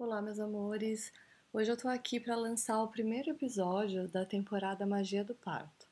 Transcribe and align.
Olá, 0.00 0.22
meus 0.22 0.38
amores! 0.38 1.12
Hoje 1.52 1.72
eu 1.72 1.76
tô 1.76 1.88
aqui 1.88 2.20
para 2.20 2.36
lançar 2.36 2.80
o 2.80 2.86
primeiro 2.86 3.30
episódio 3.30 4.06
da 4.06 4.24
temporada 4.24 4.86
Magia 4.86 5.24
do 5.24 5.34
Parto. 5.34 5.88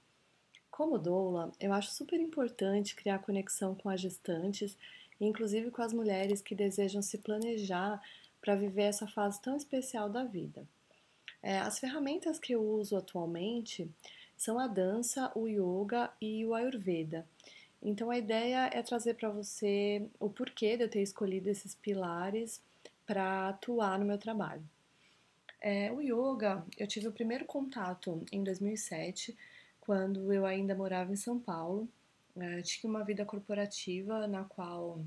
Como 0.70 0.96
doula, 0.96 1.50
eu 1.58 1.72
acho 1.72 1.90
super 1.90 2.20
importante 2.20 2.94
criar 2.94 3.18
conexão 3.18 3.74
com 3.74 3.90
as 3.90 4.00
gestantes, 4.00 4.78
inclusive 5.20 5.72
com 5.72 5.82
as 5.82 5.92
mulheres 5.92 6.40
que 6.40 6.54
desejam 6.54 7.02
se 7.02 7.18
planejar 7.18 8.00
para 8.40 8.54
viver 8.54 8.84
essa 8.84 9.08
fase 9.08 9.42
tão 9.42 9.56
especial 9.56 10.08
da 10.08 10.22
vida. 10.22 10.64
É, 11.42 11.58
as 11.58 11.80
ferramentas 11.80 12.38
que 12.38 12.52
eu 12.52 12.62
uso 12.62 12.96
atualmente 12.96 13.90
são 14.36 14.56
a 14.56 14.68
dança, 14.68 15.32
o 15.34 15.48
yoga 15.48 16.12
e 16.20 16.46
o 16.46 16.54
ayurveda. 16.54 17.26
Então 17.82 18.08
a 18.08 18.16
ideia 18.16 18.70
é 18.72 18.80
trazer 18.84 19.14
para 19.14 19.30
você 19.30 20.08
o 20.20 20.30
porquê 20.30 20.76
de 20.76 20.84
eu 20.84 20.88
ter 20.88 21.02
escolhido 21.02 21.50
esses 21.50 21.74
pilares 21.74 22.62
para 23.06 23.48
atuar 23.50 23.98
no 23.98 24.04
meu 24.04 24.18
trabalho. 24.18 24.62
É, 25.60 25.90
o 25.92 26.00
yoga, 26.00 26.64
eu 26.78 26.86
tive 26.86 27.08
o 27.08 27.12
primeiro 27.12 27.44
contato 27.44 28.24
em 28.30 28.42
2007, 28.44 29.36
quando 29.80 30.32
eu 30.32 30.44
ainda 30.44 30.74
morava 30.74 31.12
em 31.12 31.16
São 31.16 31.38
Paulo. 31.38 31.88
É, 32.36 32.60
tinha 32.62 32.90
uma 32.90 33.04
vida 33.04 33.24
corporativa 33.24 34.26
na 34.26 34.44
qual 34.44 35.00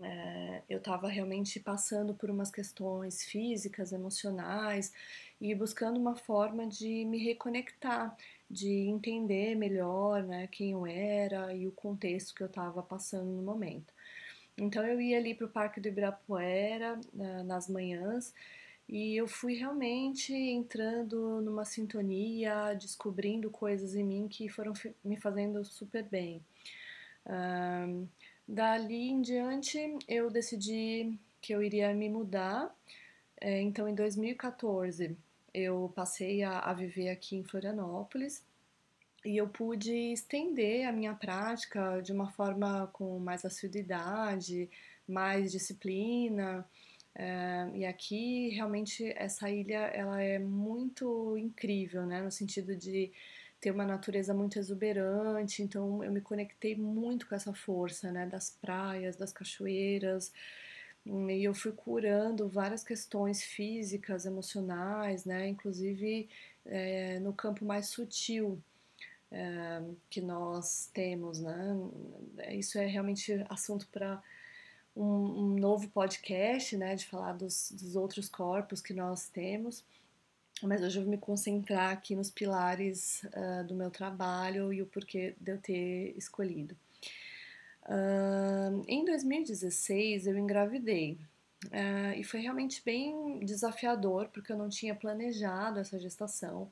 é, 0.00 0.62
eu 0.68 0.78
estava 0.78 1.08
realmente 1.08 1.58
passando 1.58 2.14
por 2.14 2.30
umas 2.30 2.50
questões 2.50 3.24
físicas, 3.24 3.92
emocionais 3.92 4.92
e 5.40 5.54
buscando 5.54 5.98
uma 5.98 6.14
forma 6.14 6.66
de 6.66 7.04
me 7.06 7.18
reconectar, 7.18 8.16
de 8.48 8.68
entender 8.68 9.54
melhor 9.56 10.22
né, 10.22 10.46
quem 10.48 10.72
eu 10.72 10.86
era 10.86 11.54
e 11.54 11.66
o 11.66 11.72
contexto 11.72 12.34
que 12.34 12.42
eu 12.42 12.46
estava 12.46 12.82
passando 12.82 13.30
no 13.30 13.42
momento. 13.42 13.92
Então 14.58 14.86
eu 14.86 15.00
ia 15.00 15.18
ali 15.18 15.34
para 15.34 15.46
o 15.46 15.50
Parque 15.50 15.80
do 15.80 15.88
Ibirapuera 15.88 16.98
nas 17.44 17.68
manhãs 17.68 18.32
e 18.88 19.16
eu 19.16 19.26
fui 19.26 19.54
realmente 19.54 20.32
entrando 20.32 21.40
numa 21.42 21.64
sintonia, 21.64 22.74
descobrindo 22.74 23.50
coisas 23.50 23.94
em 23.94 24.04
mim 24.04 24.28
que 24.28 24.48
foram 24.48 24.72
me 25.04 25.16
fazendo 25.16 25.64
super 25.64 26.04
bem. 26.04 26.42
Dali 28.48 29.08
em 29.08 29.20
diante 29.20 29.78
eu 30.06 30.30
decidi 30.30 31.18
que 31.40 31.52
eu 31.52 31.62
iria 31.62 31.92
me 31.92 32.08
mudar. 32.08 32.74
É, 33.38 33.60
então 33.60 33.88
em 33.88 33.94
2014 33.94 35.16
eu 35.52 35.92
passei 35.94 36.42
a, 36.42 36.60
a 36.60 36.72
viver 36.72 37.10
aqui 37.10 37.36
em 37.36 37.44
Florianópolis 37.44 38.42
e 39.26 39.36
eu 39.36 39.48
pude 39.48 39.92
estender 40.12 40.86
a 40.86 40.92
minha 40.92 41.12
prática 41.14 42.00
de 42.00 42.12
uma 42.12 42.30
forma 42.30 42.88
com 42.92 43.18
mais 43.18 43.44
assiduidade, 43.44 44.70
mais 45.06 45.50
disciplina. 45.50 46.64
É, 47.14 47.68
e 47.74 47.84
aqui 47.84 48.50
realmente 48.50 49.12
essa 49.16 49.50
ilha 49.50 49.78
ela 49.88 50.22
é 50.22 50.38
muito 50.38 51.36
incrível, 51.36 52.06
né? 52.06 52.22
No 52.22 52.30
sentido 52.30 52.76
de 52.76 53.10
ter 53.60 53.72
uma 53.72 53.84
natureza 53.84 54.32
muito 54.32 54.58
exuberante. 54.60 55.62
Então 55.62 56.04
eu 56.04 56.12
me 56.12 56.20
conectei 56.20 56.76
muito 56.76 57.26
com 57.28 57.34
essa 57.34 57.52
força, 57.52 58.12
né? 58.12 58.26
Das 58.26 58.50
praias, 58.50 59.16
das 59.16 59.32
cachoeiras. 59.32 60.32
E 61.04 61.44
eu 61.44 61.54
fui 61.54 61.72
curando 61.72 62.48
várias 62.48 62.84
questões 62.84 63.42
físicas, 63.42 64.24
emocionais, 64.24 65.24
né? 65.24 65.48
Inclusive 65.48 66.28
é, 66.64 67.18
no 67.20 67.32
campo 67.32 67.64
mais 67.64 67.88
sutil 67.88 68.62
é, 69.30 69.82
que 70.08 70.20
nós 70.20 70.90
temos, 70.92 71.40
né? 71.40 71.76
Isso 72.50 72.78
é 72.78 72.86
realmente 72.86 73.44
assunto 73.48 73.88
para 73.88 74.22
um, 74.94 75.04
um, 75.04 75.58
novo 75.58 75.88
podcast, 75.88 76.76
né? 76.76 76.94
De 76.94 77.06
falar 77.06 77.32
dos, 77.32 77.72
dos 77.72 77.96
outros 77.96 78.28
corpos 78.28 78.80
que 78.80 78.94
nós 78.94 79.28
temos. 79.28 79.84
Mas 80.62 80.82
hoje 80.82 80.98
eu 80.98 81.02
vou 81.02 81.10
me 81.10 81.18
concentrar 81.18 81.92
aqui 81.92 82.14
nos 82.14 82.30
pilares 82.30 83.22
uh, 83.24 83.64
do 83.66 83.74
meu 83.74 83.90
trabalho 83.90 84.72
e 84.72 84.80
o 84.80 84.86
porquê 84.86 85.34
de 85.38 85.52
eu 85.52 85.58
ter 85.58 86.14
escolhido. 86.16 86.74
Uh, 87.82 88.82
em 88.88 89.04
2016 89.04 90.26
eu 90.26 90.36
engravidei 90.36 91.18
uh, 91.66 92.18
e 92.18 92.24
foi 92.24 92.40
realmente 92.40 92.82
bem 92.84 93.38
desafiador 93.44 94.28
porque 94.32 94.50
eu 94.50 94.56
não 94.56 94.68
tinha 94.68 94.94
planejado 94.94 95.78
essa 95.78 95.98
gestação 95.98 96.68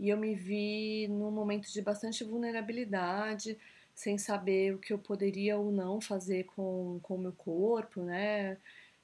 e 0.00 0.08
eu 0.08 0.16
me 0.16 0.34
vi 0.34 1.06
num 1.08 1.30
momento 1.30 1.70
de 1.70 1.82
bastante 1.82 2.24
vulnerabilidade, 2.24 3.58
sem 3.94 4.16
saber 4.16 4.74
o 4.74 4.78
que 4.78 4.92
eu 4.94 4.98
poderia 4.98 5.58
ou 5.58 5.70
não 5.70 6.00
fazer 6.00 6.44
com, 6.44 6.98
o 7.06 7.18
meu 7.18 7.32
corpo, 7.34 8.02
né? 8.02 8.56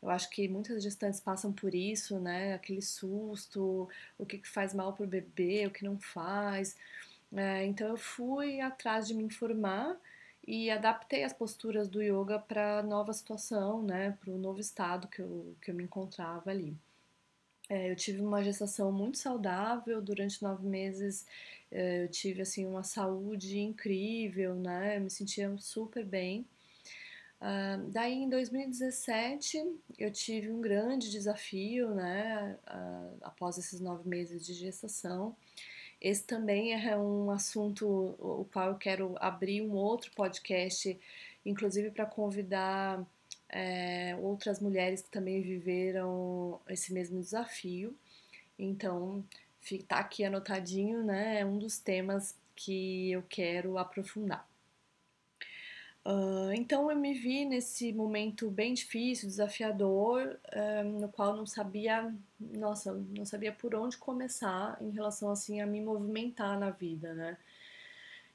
Eu 0.02 0.08
acho 0.10 0.30
que 0.30 0.48
muitas 0.48 0.82
gestantes 0.82 1.20
passam 1.20 1.52
por 1.52 1.74
isso, 1.74 2.18
né? 2.18 2.54
Aquele 2.54 2.80
susto, 2.80 3.88
o 4.18 4.24
que 4.24 4.40
faz 4.48 4.72
mal 4.72 4.94
para 4.94 5.04
o 5.04 5.08
bebê, 5.08 5.66
o 5.66 5.70
que 5.70 5.84
não 5.84 5.98
faz. 5.98 6.76
É, 7.32 7.66
então 7.66 7.88
eu 7.88 7.96
fui 7.98 8.60
atrás 8.60 9.06
de 9.06 9.14
me 9.14 9.24
informar 9.24 9.98
e 10.46 10.70
adaptei 10.70 11.24
as 11.24 11.32
posturas 11.32 11.88
do 11.88 12.02
yoga 12.02 12.38
para 12.38 12.78
a 12.78 12.82
nova 12.82 13.12
situação, 13.12 13.82
né? 13.82 14.16
Para 14.20 14.30
o 14.32 14.38
novo 14.38 14.60
estado 14.60 15.08
que 15.08 15.20
eu, 15.20 15.54
que 15.60 15.70
eu 15.70 15.74
me 15.74 15.84
encontrava 15.84 16.50
ali. 16.50 16.74
É, 17.68 17.90
eu 17.90 17.96
tive 17.96 18.20
uma 18.20 18.42
gestação 18.44 18.92
muito 18.92 19.18
saudável, 19.18 20.00
durante 20.00 20.42
nove 20.42 20.66
meses 20.66 21.26
é, 21.70 22.04
eu 22.04 22.08
tive 22.08 22.42
assim 22.42 22.64
uma 22.64 22.82
saúde 22.82 23.58
incrível, 23.58 24.54
né? 24.54 24.96
Eu 24.96 25.00
me 25.00 25.10
sentia 25.10 25.54
super 25.58 26.04
bem. 26.04 26.46
Uh, 27.40 27.90
daí 27.90 28.14
em 28.14 28.30
2017 28.30 29.62
eu 29.98 30.10
tive 30.10 30.50
um 30.50 30.60
grande 30.60 31.10
desafio, 31.10 31.94
né? 31.94 32.58
Uh, 32.66 33.18
após 33.22 33.58
esses 33.58 33.80
nove 33.80 34.08
meses 34.08 34.44
de 34.46 34.54
gestação. 34.54 35.36
Esse 36.00 36.24
também 36.24 36.74
é 36.74 36.96
um 36.96 37.30
assunto 37.30 37.86
o 38.18 38.46
qual 38.52 38.68
eu 38.68 38.76
quero 38.76 39.16
abrir 39.18 39.62
um 39.62 39.72
outro 39.72 40.10
podcast, 40.12 40.98
inclusive 41.44 41.90
para 41.90 42.06
convidar 42.06 43.04
é, 43.48 44.16
outras 44.20 44.60
mulheres 44.60 45.02
que 45.02 45.10
também 45.10 45.42
viveram 45.42 46.60
esse 46.68 46.92
mesmo 46.92 47.20
desafio. 47.20 47.96
Então, 48.58 49.24
tá 49.88 49.98
aqui 49.98 50.24
anotadinho, 50.24 51.04
né? 51.04 51.40
É 51.40 51.46
um 51.46 51.58
dos 51.58 51.78
temas 51.78 52.36
que 52.54 53.12
eu 53.12 53.22
quero 53.28 53.78
aprofundar. 53.78 54.48
Uh, 56.06 56.52
então 56.52 56.88
eu 56.88 56.96
me 56.96 57.14
vi 57.14 57.44
nesse 57.44 57.92
momento 57.92 58.48
bem 58.48 58.72
difícil, 58.72 59.28
desafiador, 59.28 60.38
uh, 60.54 61.00
no 61.00 61.08
qual 61.08 61.36
não 61.36 61.44
sabia, 61.44 62.14
nossa, 62.38 62.92
não 62.94 63.24
sabia 63.24 63.50
por 63.50 63.74
onde 63.74 63.96
começar 63.96 64.78
em 64.80 64.90
relação 64.90 65.32
assim 65.32 65.60
a 65.60 65.66
me 65.66 65.80
movimentar 65.80 66.56
na 66.60 66.70
vida, 66.70 67.12
né? 67.12 67.36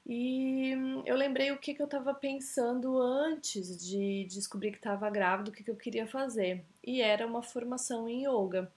E 0.06 0.72
eu 1.06 1.16
lembrei 1.16 1.52
o 1.52 1.58
que, 1.58 1.74
que 1.74 1.80
eu 1.80 1.86
estava 1.86 2.12
pensando 2.12 3.00
antes 3.00 3.86
de 3.86 4.24
descobrir 4.24 4.72
que 4.72 4.78
estava 4.78 5.08
grávida, 5.08 5.50
o 5.50 5.52
que, 5.52 5.62
que 5.62 5.70
eu 5.70 5.76
queria 5.76 6.06
fazer. 6.06 6.64
E 6.84 7.00
era 7.00 7.26
uma 7.26 7.42
formação 7.42 8.08
em 8.08 8.26
yoga. 8.26 8.70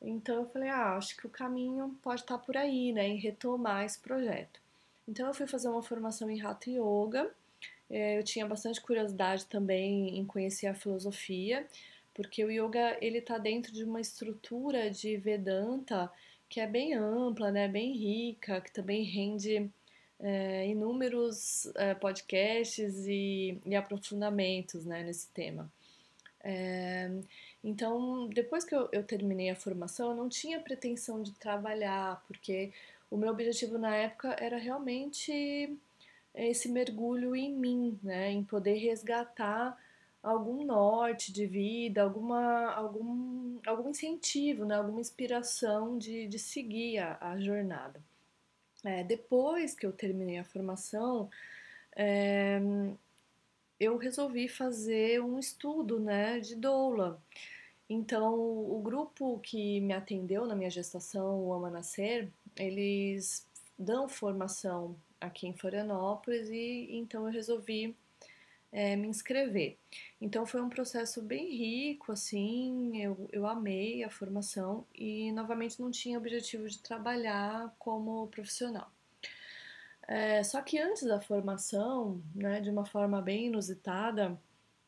Então 0.00 0.36
eu 0.36 0.46
falei, 0.46 0.68
ah, 0.68 0.96
acho 0.96 1.16
que 1.16 1.26
o 1.26 1.30
caminho 1.30 1.98
pode 2.02 2.20
estar 2.20 2.38
tá 2.38 2.44
por 2.44 2.56
aí, 2.56 2.92
né, 2.92 3.08
em 3.08 3.16
retomar 3.16 3.84
esse 3.84 3.98
projeto. 3.98 4.60
Então 5.08 5.26
eu 5.26 5.34
fui 5.34 5.46
fazer 5.46 5.68
uma 5.68 5.82
formação 5.82 6.30
em 6.30 6.40
Hatha 6.40 6.70
Yoga. 6.70 7.30
É, 7.90 8.18
eu 8.18 8.24
tinha 8.24 8.46
bastante 8.46 8.80
curiosidade 8.80 9.46
também 9.46 10.18
em 10.18 10.24
conhecer 10.24 10.66
a 10.66 10.74
filosofia, 10.74 11.66
porque 12.14 12.44
o 12.44 12.50
yoga 12.50 12.96
ele 13.00 13.18
está 13.18 13.38
dentro 13.38 13.72
de 13.72 13.84
uma 13.84 14.00
estrutura 14.00 14.90
de 14.90 15.16
Vedanta 15.16 16.10
que 16.48 16.60
é 16.60 16.66
bem 16.66 16.94
ampla, 16.94 17.50
né, 17.50 17.66
bem 17.68 17.92
rica, 17.92 18.60
que 18.60 18.70
também 18.72 19.02
rende 19.02 19.70
é, 20.20 20.66
inúmeros 20.68 21.66
é, 21.76 21.94
podcasts 21.94 23.06
e, 23.06 23.58
e, 23.64 23.74
aprofundamentos 23.74 24.84
né, 24.84 25.02
nesse 25.02 25.28
tema. 25.28 25.70
É, 26.42 27.10
então, 27.62 28.28
depois 28.28 28.64
que 28.64 28.74
eu, 28.74 28.88
eu, 28.92 29.02
terminei 29.02 29.50
a 29.50 29.56
formação, 29.56 30.10
eu 30.10 30.16
não 30.16 30.28
tinha 30.28 30.60
pretensão 30.60 31.22
de 31.22 31.32
trabalhar, 31.32 32.22
porque 32.26 32.72
o 33.10 33.16
meu 33.16 33.30
objetivo 33.30 33.78
na 33.78 33.94
época 33.96 34.36
era 34.38 34.58
realmente 34.58 35.76
esse 36.34 36.68
mergulho 36.68 37.34
em 37.34 37.52
mim, 37.52 37.98
né, 38.02 38.30
em 38.30 38.44
poder 38.44 38.74
resgatar 38.74 39.78
algum 40.22 40.64
norte 40.64 41.32
de 41.32 41.46
vida, 41.46 42.02
alguma, 42.02 42.72
algum, 42.72 43.58
algum 43.66 43.90
incentivo, 43.90 44.64
né, 44.64 44.76
alguma 44.76 45.00
inspiração 45.00 45.98
de, 45.98 46.26
de 46.26 46.38
seguir 46.38 46.98
a, 46.98 47.18
a 47.20 47.38
jornada. 47.40 48.02
É, 48.84 49.02
depois 49.02 49.74
que 49.74 49.86
eu 49.86 49.92
terminei 49.92 50.38
a 50.38 50.44
formação, 50.44 51.30
é, 51.96 52.60
eu 53.80 53.96
resolvi 53.96 54.48
fazer 54.48 55.22
um 55.22 55.38
estudo 55.38 55.98
né, 55.98 56.38
de 56.38 56.54
doula. 56.54 57.20
Então, 57.88 58.34
o 58.34 58.80
grupo 58.82 59.38
que 59.40 59.80
me 59.80 59.92
atendeu 59.92 60.46
na 60.46 60.54
minha 60.54 60.70
gestação, 60.70 61.40
o 61.40 61.52
Ama 61.52 61.70
Nascer, 61.70 62.30
eles 62.56 63.46
dão 63.78 64.08
formação 64.08 64.96
aqui 65.20 65.46
em 65.46 65.54
Florianópolis 65.54 66.48
e 66.48 66.88
então 66.92 67.26
eu 67.26 67.32
resolvi 67.32 67.96
é, 68.74 68.96
me 68.96 69.06
inscrever. 69.06 69.78
Então 70.20 70.44
foi 70.44 70.60
um 70.60 70.68
processo 70.68 71.22
bem 71.22 71.48
rico, 71.56 72.10
assim, 72.10 73.00
eu, 73.00 73.28
eu 73.32 73.46
amei 73.46 74.02
a 74.02 74.10
formação 74.10 74.84
e 74.92 75.30
novamente 75.30 75.80
não 75.80 75.92
tinha 75.92 76.18
objetivo 76.18 76.68
de 76.68 76.80
trabalhar 76.80 77.72
como 77.78 78.26
profissional. 78.26 78.90
É, 80.08 80.42
só 80.42 80.60
que 80.60 80.76
antes 80.76 81.04
da 81.04 81.20
formação, 81.20 82.20
né, 82.34 82.60
de 82.60 82.68
uma 82.68 82.84
forma 82.84 83.22
bem 83.22 83.46
inusitada, 83.46 84.36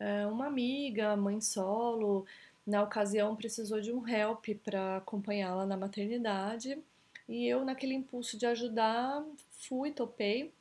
é, 0.01 0.27
uma 0.27 0.47
amiga, 0.49 1.17
mãe 1.17 1.41
solo, 1.41 2.27
na 2.67 2.83
ocasião 2.83 3.37
precisou 3.37 3.81
de 3.81 3.93
um 3.93 4.07
help 4.07 4.47
para 4.65 4.97
acompanhá-la 4.97 5.65
na 5.65 5.77
maternidade 5.77 6.77
e 7.29 7.47
eu, 7.47 7.65
naquele 7.65 7.95
impulso 7.95 8.37
de 8.37 8.47
ajudar, 8.47 9.25
fui, 9.61 9.93
topei 9.93 10.53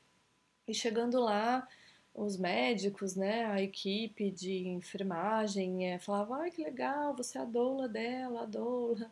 e 0.67 0.75
chegando 0.75 1.19
lá 1.19 1.67
os 2.15 2.37
médicos, 2.37 3.15
né, 3.15 3.45
a 3.45 3.61
equipe 3.61 4.31
de 4.31 4.67
enfermagem, 4.69 5.91
é, 5.91 5.99
falava, 5.99 6.37
ai 6.37 6.51
que 6.51 6.63
legal, 6.63 7.13
você 7.15 7.37
é 7.37 7.41
a 7.41 7.45
doula 7.45 7.87
dela, 7.89 8.43
a 8.43 8.45
doula. 8.45 9.11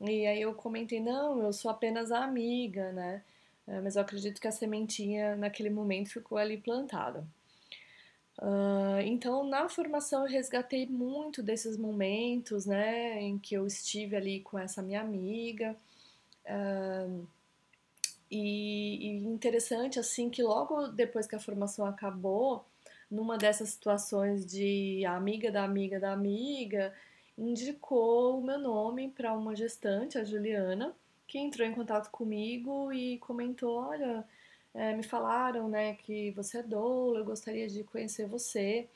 E 0.00 0.26
aí 0.26 0.42
eu 0.42 0.54
comentei, 0.54 1.00
não, 1.00 1.42
eu 1.42 1.52
sou 1.52 1.70
apenas 1.70 2.12
a 2.12 2.22
amiga, 2.24 2.92
né, 2.92 3.22
é, 3.66 3.80
mas 3.80 3.96
eu 3.96 4.02
acredito 4.02 4.40
que 4.40 4.48
a 4.48 4.52
sementinha 4.52 5.36
naquele 5.36 5.70
momento 5.70 6.10
ficou 6.10 6.38
ali 6.38 6.58
plantada. 6.58 7.26
Uh, 8.38 9.00
então, 9.04 9.44
na 9.44 9.68
formação, 9.68 10.26
eu 10.26 10.30
resgatei 10.30 10.86
muito 10.86 11.42
desses 11.42 11.76
momentos, 11.76 12.66
né, 12.66 13.20
em 13.22 13.38
que 13.38 13.54
eu 13.54 13.66
estive 13.66 14.16
ali 14.16 14.40
com 14.40 14.58
essa 14.58 14.82
minha 14.82 15.00
amiga. 15.00 15.76
Uh, 16.44 17.26
e, 18.34 19.06
e 19.06 19.16
interessante, 19.26 19.98
assim, 19.98 20.28
que 20.28 20.42
logo 20.42 20.88
depois 20.88 21.26
que 21.26 21.36
a 21.36 21.40
formação 21.40 21.86
acabou, 21.86 22.64
numa 23.10 23.38
dessas 23.38 23.70
situações 23.70 24.44
de 24.44 25.04
amiga 25.06 25.52
da 25.52 25.62
amiga 25.62 26.00
da 26.00 26.12
amiga, 26.12 26.92
indicou 27.38 28.40
o 28.40 28.44
meu 28.44 28.58
nome 28.58 29.08
para 29.08 29.32
uma 29.32 29.54
gestante, 29.54 30.18
a 30.18 30.24
Juliana, 30.24 30.94
que 31.28 31.38
entrou 31.38 31.66
em 31.66 31.74
contato 31.74 32.10
comigo 32.10 32.92
e 32.92 33.18
comentou: 33.18 33.76
Olha, 33.78 34.24
é, 34.74 34.92
me 34.94 35.04
falaram 35.04 35.68
né, 35.68 35.94
que 35.94 36.32
você 36.32 36.58
é 36.58 36.62
doula, 36.62 37.20
eu 37.20 37.24
gostaria 37.24 37.68
de 37.68 37.84
conhecer 37.84 38.26
você. 38.26 38.88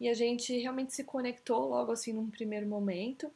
E 0.00 0.08
a 0.08 0.14
gente 0.14 0.58
realmente 0.58 0.94
se 0.94 1.04
conectou 1.04 1.68
logo 1.68 1.92
assim 1.92 2.12
num 2.12 2.30
primeiro 2.30 2.66
momento. 2.66 3.30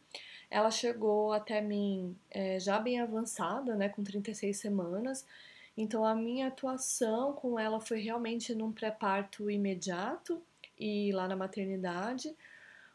Ela 0.51 0.71
chegou 0.71 1.33
até 1.33 1.61
mim 1.61 2.17
é, 2.31 2.59
já 2.59 2.79
bem 2.79 3.01
avançada, 3.01 3.77
né, 3.77 3.89
com 3.91 4.03
36 4.03 4.57
semanas, 4.57 5.25
então 5.77 6.05
a 6.05 6.15
minha 6.15 6.49
atuação 6.49 7.33
com 7.33 7.59
ela 7.59 7.81
foi 7.81 8.01
realmente 8.01 8.55
num 8.55 8.73
pré-parto 8.73 9.51
imediato 9.51 10.43
e 10.79 11.13
lá 11.13 11.29
na 11.29 11.37
maternidade, 11.37 12.35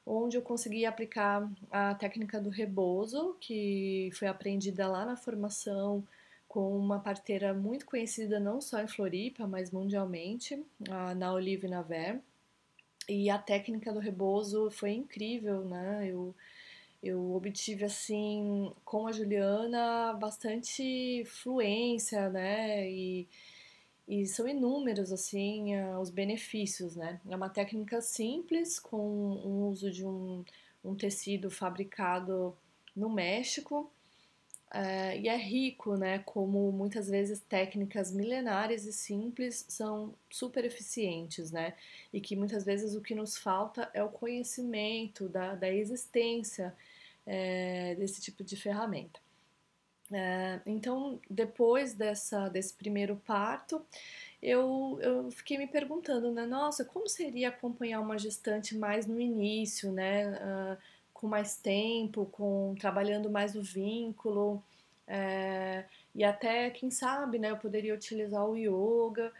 onde 0.05 0.37
eu 0.37 0.41
consegui 0.41 0.85
aplicar 0.85 1.49
a 1.71 1.95
técnica 1.95 2.39
do 2.39 2.49
rebozo, 2.49 3.35
que 3.39 4.09
foi 4.13 4.27
aprendida 4.27 4.87
lá 4.87 5.05
na 5.05 5.15
formação 5.15 6.03
com 6.47 6.77
uma 6.77 6.99
parteira 6.99 7.53
muito 7.53 7.85
conhecida 7.85 8.39
não 8.39 8.61
só 8.61 8.81
em 8.81 8.87
Floripa, 8.87 9.45
mas 9.45 9.71
mundialmente, 9.71 10.63
na 11.17 11.33
Olive 11.33 11.67
Naver. 11.67 12.21
E 13.09 13.29
a 13.29 13.37
técnica 13.37 13.91
do 13.91 13.99
rebozo 13.99 14.71
foi 14.71 14.91
incrível, 14.91 15.65
né? 15.65 16.07
Eu 16.07 16.33
eu 17.05 17.35
obtive 17.35 17.85
assim 17.85 18.73
com 18.83 19.07
a 19.07 19.11
Juliana 19.11 20.13
bastante 20.13 21.23
fluência, 21.25 22.29
né? 22.31 22.89
E, 22.89 23.27
e 24.07 24.25
são 24.25 24.47
inúmeros 24.47 25.11
assim 25.11 25.75
os 26.01 26.09
benefícios, 26.09 26.95
né? 26.95 27.21
É 27.29 27.35
uma 27.35 27.49
técnica 27.49 28.01
simples 28.01 28.79
com 28.79 28.97
o 28.97 29.69
uso 29.69 29.91
de 29.91 30.05
um, 30.05 30.43
um 30.83 30.95
tecido 30.95 31.51
fabricado 31.51 32.57
no 32.95 33.09
México 33.09 33.91
é, 34.71 35.19
e 35.19 35.27
é 35.27 35.37
rico, 35.37 35.95
né? 35.95 36.19
Como 36.25 36.71
muitas 36.71 37.07
vezes 37.07 37.39
técnicas 37.39 38.11
milenares 38.11 38.85
e 38.85 38.91
simples 38.91 39.63
são 39.69 40.15
super 40.29 40.65
eficientes, 40.65 41.51
né? 41.51 41.75
E 42.11 42.19
que 42.19 42.35
muitas 42.35 42.65
vezes 42.65 42.95
o 42.95 43.01
que 43.01 43.13
nos 43.13 43.37
falta 43.37 43.89
é 43.93 44.03
o 44.03 44.09
conhecimento 44.09 45.29
da, 45.29 45.55
da 45.55 45.69
existência 45.71 46.75
é, 47.25 47.95
desse 47.95 48.21
tipo 48.21 48.43
de 48.43 48.55
ferramenta. 48.55 49.19
É, 50.11 50.61
então, 50.65 51.19
depois 51.29 51.93
dessa, 51.93 52.47
desse 52.49 52.73
primeiro 52.73 53.15
parto, 53.25 53.83
eu, 54.41 54.99
eu 55.01 55.31
fiquei 55.31 55.57
me 55.57 55.67
perguntando, 55.67 56.31
né, 56.31 56.45
nossa, 56.45 56.85
como 56.85 57.09
seria 57.09 57.49
acompanhar 57.49 57.99
uma 58.01 58.17
gestante 58.17 58.77
mais 58.77 59.07
no 59.07 59.19
início, 59.19 59.91
né, 59.91 60.29
uh, 60.37 60.77
com 61.13 61.27
mais 61.27 61.57
tempo, 61.57 62.27
com 62.27 62.75
trabalhando 62.79 63.31
mais 63.31 63.55
o 63.55 63.63
vínculo, 63.63 64.63
é, 65.07 65.85
e 66.13 66.23
até, 66.23 66.69
quem 66.69 66.91
sabe, 66.91 67.39
né, 67.39 67.51
eu 67.51 67.57
poderia 67.57 67.93
utilizar 67.93 68.45
o 68.47 68.55
yoga. 68.55 69.33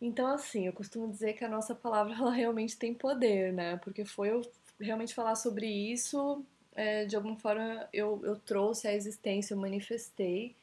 Então, 0.00 0.28
assim, 0.28 0.66
eu 0.66 0.72
costumo 0.72 1.10
dizer 1.10 1.34
que 1.34 1.44
a 1.44 1.48
nossa 1.48 1.74
palavra 1.74 2.14
ela 2.18 2.32
realmente 2.32 2.76
tem 2.76 2.94
poder, 2.94 3.52
né, 3.52 3.78
porque 3.78 4.04
foi 4.04 4.30
eu 4.30 4.42
realmente 4.78 5.14
falar 5.14 5.34
sobre 5.34 5.66
isso 5.66 6.44
é, 6.78 7.04
de 7.04 7.16
alguma 7.16 7.34
forma 7.34 7.88
eu, 7.92 8.20
eu 8.24 8.36
trouxe 8.36 8.86
a 8.86 8.94
existência, 8.94 9.52
eu 9.52 9.58
manifestei. 9.58 10.54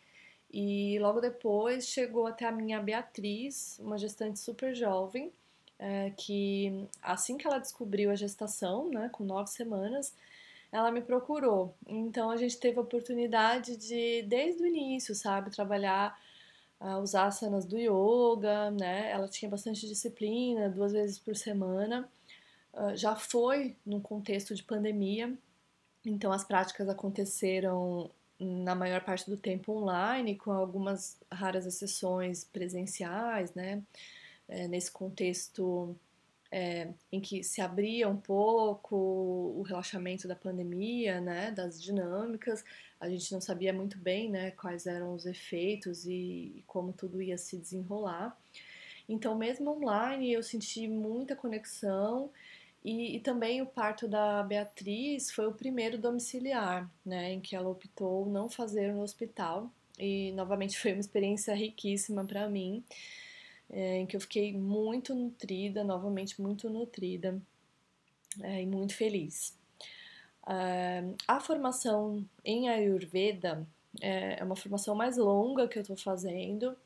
E 0.51 0.97
logo 0.99 1.19
depois 1.19 1.87
chegou 1.87 2.25
até 2.25 2.45
a 2.45 2.51
minha 2.53 2.81
Beatriz, 2.81 3.77
uma 3.79 3.97
gestante 3.97 4.39
super 4.39 4.73
jovem, 4.73 5.29
é, 5.77 6.11
que 6.15 6.87
assim 7.01 7.37
que 7.37 7.45
ela 7.45 7.59
descobriu 7.59 8.11
a 8.11 8.15
gestação, 8.15 8.89
né, 8.89 9.09
com 9.11 9.25
nove 9.25 9.49
semanas, 9.49 10.13
ela 10.71 10.89
me 10.89 11.01
procurou. 11.01 11.75
Então 11.85 12.29
a 12.29 12.37
gente 12.37 12.57
teve 12.57 12.79
a 12.79 12.81
oportunidade 12.81 13.75
de, 13.75 14.21
desde 14.23 14.63
o 14.63 14.65
início, 14.65 15.13
sabe, 15.13 15.51
trabalhar 15.51 16.17
uh, 16.79 16.97
os 16.99 17.13
asanas 17.13 17.65
do 17.65 17.77
yoga, 17.77 18.71
né? 18.71 19.11
Ela 19.11 19.27
tinha 19.27 19.49
bastante 19.49 19.87
disciplina, 19.87 20.69
duas 20.69 20.93
vezes 20.93 21.19
por 21.19 21.35
semana. 21.35 22.09
Uh, 22.73 22.95
já 22.95 23.15
foi 23.15 23.75
num 23.85 23.99
contexto 24.01 24.55
de 24.55 24.63
pandemia, 24.63 25.33
então, 26.05 26.31
as 26.31 26.43
práticas 26.43 26.87
aconteceram 26.87 28.09
na 28.39 28.75
maior 28.75 29.01
parte 29.01 29.29
do 29.29 29.37
tempo 29.37 29.71
online, 29.73 30.35
com 30.35 30.51
algumas 30.51 31.17
raras 31.31 31.65
exceções 31.65 32.43
presenciais, 32.43 33.53
né? 33.53 33.81
É, 34.47 34.67
nesse 34.67 34.91
contexto 34.91 35.95
é, 36.51 36.89
em 37.11 37.19
que 37.19 37.43
se 37.43 37.61
abria 37.61 38.07
um 38.07 38.17
pouco 38.17 38.95
o 38.95 39.63
relaxamento 39.63 40.27
da 40.27 40.35
pandemia, 40.35 41.19
né? 41.21 41.51
Das 41.51 41.81
dinâmicas, 41.81 42.63
a 42.99 43.09
gente 43.09 43.31
não 43.31 43.41
sabia 43.41 43.73
muito 43.73 43.97
bem, 43.97 44.29
né? 44.29 44.51
Quais 44.51 44.85
eram 44.85 45.13
os 45.13 45.25
efeitos 45.25 46.05
e, 46.05 46.53
e 46.57 46.63
como 46.67 46.93
tudo 46.93 47.21
ia 47.21 47.37
se 47.37 47.57
desenrolar. 47.57 48.37
Então, 49.07 49.35
mesmo 49.35 49.71
online, 49.71 50.33
eu 50.33 50.43
senti 50.43 50.87
muita 50.87 51.35
conexão 51.35 52.29
e, 52.85 53.15
e, 53.15 53.19
também 53.19 53.63
o 53.63 53.65
parto 53.65 54.07
da 54.07 54.43
Beatriz 54.43 55.31
foi 55.31 55.47
o 55.47 55.53
primeiro 55.53 55.97
domiciliar, 55.97 56.87
né, 57.03 57.33
em 57.33 57.41
que 57.41 57.55
ela 57.55 57.67
optou 57.67 58.27
não 58.27 58.47
fazer 58.47 58.93
no 58.93 59.01
hospital. 59.01 59.71
E 59.97 60.31
novamente 60.33 60.77
foi 60.79 60.93
uma 60.93 60.99
experiência 60.99 61.55
riquíssima 61.55 62.23
para 62.23 62.47
mim, 62.47 62.83
é, 63.71 63.97
em 63.97 64.05
que 64.05 64.15
eu 64.15 64.21
fiquei 64.21 64.53
muito 64.53 65.15
nutrida, 65.15 65.83
novamente 65.83 66.39
muito 66.39 66.69
nutrida 66.69 67.41
é, 68.43 68.61
e 68.61 68.67
muito 68.67 68.93
feliz. 68.93 69.57
Uh, 70.43 71.15
a 71.27 71.39
formação 71.39 72.23
em 72.43 72.69
Ayurveda 72.69 73.67
é, 73.99 74.39
é 74.39 74.43
uma 74.43 74.55
formação 74.55 74.93
mais 74.93 75.17
longa 75.17 75.67
que 75.67 75.79
eu 75.79 75.81
estou 75.81 75.97
fazendo 75.97 76.77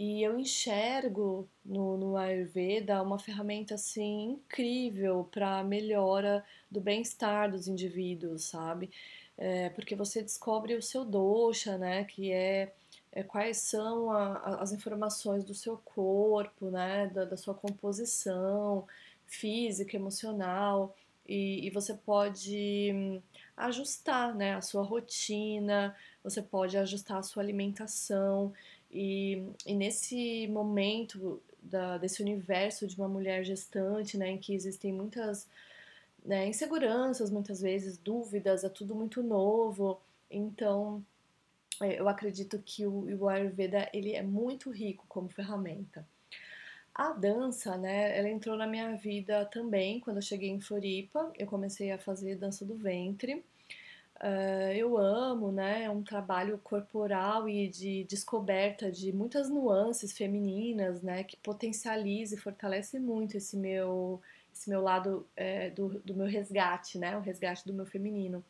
e 0.00 0.22
eu 0.22 0.38
enxergo 0.38 1.48
no, 1.64 1.96
no 1.96 2.16
Ayurveda 2.16 3.02
uma 3.02 3.18
ferramenta 3.18 3.74
assim 3.74 4.30
incrível 4.30 5.28
para 5.28 5.64
melhora 5.64 6.44
do 6.70 6.80
bem-estar 6.80 7.50
dos 7.50 7.66
indivíduos, 7.66 8.44
sabe? 8.44 8.92
É, 9.36 9.70
porque 9.70 9.96
você 9.96 10.22
descobre 10.22 10.76
o 10.76 10.82
seu 10.82 11.04
dosha, 11.04 11.76
né? 11.76 12.04
Que 12.04 12.30
é, 12.32 12.72
é 13.10 13.24
quais 13.24 13.56
são 13.56 14.12
a, 14.12 14.60
as 14.62 14.70
informações 14.70 15.42
do 15.42 15.52
seu 15.52 15.76
corpo, 15.78 16.70
né? 16.70 17.08
Da, 17.08 17.24
da 17.24 17.36
sua 17.36 17.54
composição 17.54 18.86
física, 19.26 19.96
emocional. 19.96 20.94
E, 21.26 21.66
e, 21.66 21.70
você 21.70 21.92
pode 21.92 22.90
hum, 22.94 23.22
ajustar 23.56 24.34
né, 24.34 24.54
a 24.54 24.62
sua 24.62 24.82
rotina, 24.82 25.94
você 26.24 26.40
pode 26.40 26.78
ajustar 26.78 27.18
a 27.18 27.22
sua 27.22 27.42
alimentação. 27.42 28.54
E, 28.90 29.42
e 29.66 29.74
nesse 29.74 30.46
momento 30.48 31.42
da, 31.62 31.98
desse 31.98 32.22
universo 32.22 32.86
de 32.86 32.96
uma 32.96 33.08
mulher 33.08 33.44
gestante, 33.44 34.16
né, 34.16 34.30
em 34.30 34.38
que 34.38 34.54
existem 34.54 34.92
muitas 34.92 35.46
né, 36.24 36.46
inseguranças, 36.46 37.30
muitas 37.30 37.60
vezes, 37.60 37.98
dúvidas, 37.98 38.64
é 38.64 38.68
tudo 38.68 38.94
muito 38.94 39.22
novo. 39.22 40.00
Então, 40.30 41.04
é, 41.80 42.00
eu 42.00 42.08
acredito 42.08 42.60
que 42.64 42.86
o, 42.86 43.18
o 43.18 43.28
Ayurveda 43.28 43.88
ele 43.92 44.14
é 44.14 44.22
muito 44.22 44.70
rico 44.70 45.04
como 45.08 45.28
ferramenta. 45.28 46.06
A 46.94 47.12
dança, 47.12 47.76
né, 47.76 48.18
ela 48.18 48.28
entrou 48.28 48.56
na 48.56 48.66
minha 48.66 48.96
vida 48.96 49.44
também 49.46 50.00
quando 50.00 50.16
eu 50.16 50.22
cheguei 50.22 50.48
em 50.48 50.60
Floripa. 50.60 51.32
Eu 51.38 51.46
comecei 51.46 51.92
a 51.92 51.98
fazer 51.98 52.36
dança 52.36 52.64
do 52.64 52.74
ventre. 52.74 53.44
Uh, 54.20 54.72
eu 54.72 54.98
amo, 54.98 55.52
né? 55.52 55.84
É 55.84 55.90
um 55.90 56.02
trabalho 56.02 56.58
corporal 56.58 57.48
e 57.48 57.68
de 57.68 58.02
descoberta 58.04 58.90
de 58.90 59.12
muitas 59.12 59.48
nuances 59.48 60.12
femininas, 60.12 61.02
né? 61.02 61.22
Que 61.22 61.36
potencializa 61.36 62.34
e 62.34 62.38
fortalece 62.38 62.98
muito 62.98 63.36
esse 63.36 63.56
meu, 63.56 64.20
esse 64.52 64.68
meu 64.68 64.80
lado 64.80 65.24
é, 65.36 65.70
do, 65.70 66.00
do 66.00 66.14
meu 66.14 66.26
resgate, 66.26 66.98
né? 66.98 67.16
O 67.16 67.20
resgate 67.20 67.64
do 67.64 67.72
meu 67.72 67.86
feminino. 67.86 68.44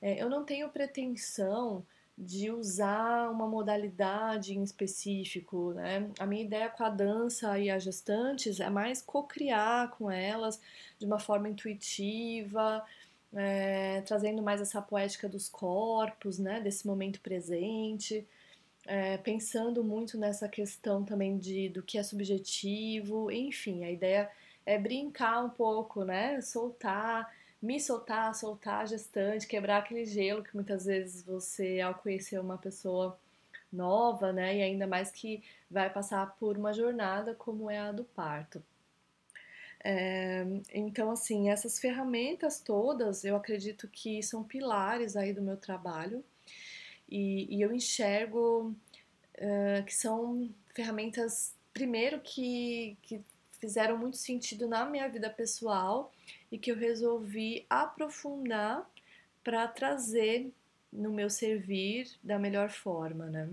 É, 0.00 0.22
eu 0.22 0.30
não 0.30 0.44
tenho 0.44 0.68
pretensão 0.70 1.84
de 2.16 2.50
usar 2.50 3.30
uma 3.30 3.46
modalidade 3.46 4.56
em 4.56 4.62
específico, 4.62 5.74
né? 5.74 6.08
A 6.18 6.24
minha 6.24 6.42
ideia 6.42 6.70
com 6.70 6.82
a 6.82 6.88
dança 6.88 7.58
e 7.58 7.68
as 7.70 7.82
gestantes 7.82 8.58
é 8.60 8.70
mais 8.70 9.02
co-criar 9.02 9.90
com 9.90 10.10
elas 10.10 10.58
de 10.98 11.04
uma 11.04 11.18
forma 11.18 11.48
intuitiva, 11.48 12.82
é, 13.34 14.00
trazendo 14.02 14.42
mais 14.42 14.60
essa 14.60 14.80
poética 14.82 15.28
dos 15.28 15.48
corpos, 15.48 16.38
né? 16.38 16.60
Desse 16.60 16.86
momento 16.86 17.20
presente, 17.20 18.26
é, 18.86 19.18
pensando 19.18 19.84
muito 19.84 20.18
nessa 20.18 20.48
questão 20.48 21.04
também 21.04 21.38
de 21.38 21.68
do 21.70 21.82
que 21.82 21.98
é 21.98 22.02
subjetivo, 22.02 23.30
enfim, 23.30 23.84
a 23.84 23.90
ideia 23.90 24.30
é 24.64 24.78
brincar 24.78 25.44
um 25.44 25.50
pouco, 25.50 26.04
né? 26.04 26.40
Soltar 26.40 27.30
me 27.60 27.80
soltar, 27.80 28.34
soltar 28.34 28.82
a 28.82 28.86
gestante, 28.86 29.46
quebrar 29.46 29.78
aquele 29.78 30.04
gelo 30.04 30.42
que 30.42 30.54
muitas 30.54 30.84
vezes 30.84 31.22
você, 31.24 31.80
ao 31.80 31.94
conhecer 31.94 32.38
uma 32.38 32.58
pessoa 32.58 33.18
nova, 33.72 34.32
né, 34.32 34.56
e 34.56 34.62
ainda 34.62 34.86
mais 34.86 35.10
que 35.10 35.42
vai 35.70 35.90
passar 35.92 36.36
por 36.38 36.56
uma 36.56 36.72
jornada 36.72 37.34
como 37.34 37.70
é 37.70 37.78
a 37.78 37.92
do 37.92 38.04
parto. 38.04 38.62
É, 39.88 40.44
então, 40.74 41.12
assim, 41.12 41.48
essas 41.48 41.78
ferramentas 41.78 42.60
todas 42.60 43.24
eu 43.24 43.36
acredito 43.36 43.86
que 43.86 44.20
são 44.20 44.42
pilares 44.42 45.14
aí 45.14 45.32
do 45.32 45.40
meu 45.40 45.56
trabalho 45.56 46.24
e, 47.08 47.46
e 47.54 47.62
eu 47.62 47.72
enxergo 47.72 48.74
uh, 49.38 49.84
que 49.86 49.94
são 49.94 50.52
ferramentas, 50.74 51.54
primeiro, 51.72 52.20
que, 52.20 52.96
que 53.00 53.20
fizeram 53.60 53.96
muito 53.96 54.16
sentido 54.16 54.66
na 54.66 54.84
minha 54.84 55.08
vida 55.08 55.30
pessoal 55.30 56.12
e 56.50 56.58
que 56.58 56.72
eu 56.72 56.76
resolvi 56.76 57.64
aprofundar 57.70 58.90
para 59.44 59.68
trazer 59.68 60.52
no 60.92 61.12
meu 61.12 61.30
servir 61.30 62.10
da 62.24 62.40
melhor 62.40 62.70
forma, 62.70 63.26
né? 63.26 63.48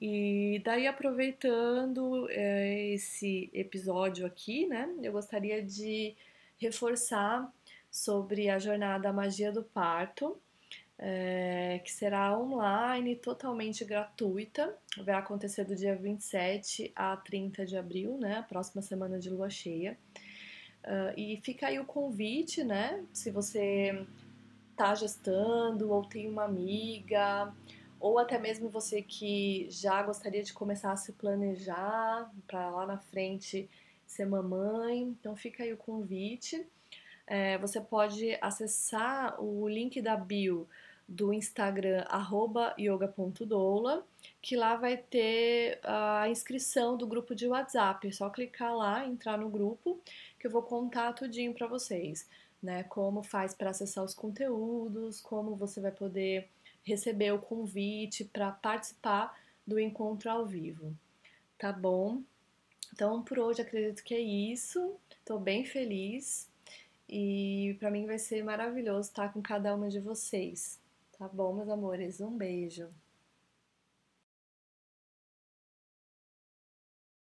E 0.00 0.60
daí, 0.64 0.86
aproveitando 0.86 2.28
é, 2.30 2.92
esse 2.92 3.50
episódio 3.52 4.26
aqui, 4.26 4.66
né, 4.66 4.88
eu 5.02 5.12
gostaria 5.12 5.62
de 5.62 6.14
reforçar 6.58 7.50
sobre 7.90 8.50
a 8.50 8.58
jornada 8.58 9.12
Magia 9.12 9.50
do 9.50 9.62
Parto, 9.62 10.38
é, 10.98 11.80
que 11.84 11.92
será 11.92 12.38
online, 12.38 13.16
totalmente 13.16 13.84
gratuita. 13.84 14.74
Vai 15.04 15.14
acontecer 15.14 15.64
do 15.64 15.74
dia 15.74 15.94
27 15.94 16.92
a 16.94 17.16
30 17.16 17.66
de 17.66 17.76
abril, 17.76 18.16
né? 18.18 18.38
A 18.38 18.42
próxima 18.42 18.80
semana 18.80 19.18
de 19.18 19.28
lua 19.28 19.50
cheia. 19.50 19.98
Uh, 20.84 21.12
e 21.18 21.40
fica 21.42 21.66
aí 21.66 21.78
o 21.78 21.84
convite, 21.84 22.62
né? 22.62 23.04
Se 23.12 23.30
você 23.30 24.06
tá 24.76 24.94
gestando 24.94 25.90
ou 25.90 26.04
tem 26.04 26.28
uma 26.28 26.44
amiga, 26.44 27.52
ou 27.98 28.18
até 28.18 28.38
mesmo 28.38 28.68
você 28.68 29.02
que 29.02 29.66
já 29.70 30.02
gostaria 30.02 30.42
de 30.42 30.52
começar 30.52 30.92
a 30.92 30.96
se 30.96 31.12
planejar 31.12 32.30
para 32.46 32.70
lá 32.70 32.86
na 32.86 32.98
frente 32.98 33.68
ser 34.06 34.26
mamãe. 34.26 35.02
Então 35.02 35.34
fica 35.34 35.62
aí 35.62 35.72
o 35.72 35.76
convite. 35.76 36.66
É, 37.26 37.58
você 37.58 37.80
pode 37.80 38.38
acessar 38.40 39.42
o 39.42 39.68
link 39.68 40.00
da 40.00 40.16
bio 40.16 40.68
do 41.08 41.32
Instagram 41.32 42.04
yoga.doula, 42.78 44.04
que 44.42 44.56
lá 44.56 44.74
vai 44.76 44.96
ter 44.96 45.78
a 45.84 46.28
inscrição 46.28 46.96
do 46.96 47.06
grupo 47.06 47.34
de 47.34 47.46
WhatsApp. 47.46 48.08
É 48.08 48.12
só 48.12 48.28
clicar 48.28 48.76
lá, 48.76 49.06
entrar 49.06 49.38
no 49.38 49.48
grupo, 49.48 50.00
que 50.38 50.46
eu 50.46 50.50
vou 50.50 50.62
contar 50.62 51.12
tudinho 51.12 51.54
para 51.54 51.66
vocês, 51.66 52.28
né? 52.62 52.82
Como 52.84 53.22
faz 53.22 53.54
para 53.54 53.70
acessar 53.70 54.04
os 54.04 54.14
conteúdos, 54.14 55.20
como 55.20 55.54
você 55.54 55.80
vai 55.80 55.92
poder 55.92 56.48
receber 56.86 57.32
o 57.32 57.40
convite 57.40 58.24
para 58.24 58.52
participar 58.52 59.36
do 59.66 59.78
encontro 59.78 60.30
ao 60.30 60.46
vivo. 60.46 60.96
Tá 61.58 61.72
bom? 61.72 62.22
Então, 62.92 63.22
por 63.22 63.38
hoje 63.38 63.60
acredito 63.60 64.04
que 64.04 64.14
é 64.14 64.20
isso. 64.20 64.96
Estou 65.10 65.40
bem 65.40 65.64
feliz 65.64 66.48
e 67.08 67.76
para 67.80 67.90
mim 67.90 68.06
vai 68.06 68.18
ser 68.18 68.42
maravilhoso 68.44 69.08
estar 69.08 69.32
com 69.32 69.42
cada 69.42 69.74
uma 69.74 69.88
de 69.88 69.98
vocês. 69.98 70.80
Tá 71.18 71.28
bom, 71.28 71.52
meus 71.54 71.68
amores? 71.68 72.20
Um 72.20 72.36
beijo. 72.36 72.88